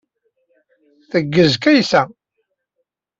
[1.09, 2.01] Teggez Kaysa.